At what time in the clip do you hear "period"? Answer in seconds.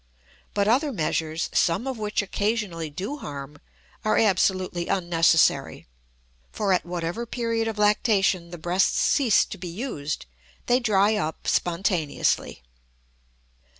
7.27-7.67